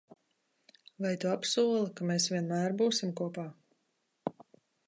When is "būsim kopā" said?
2.83-3.47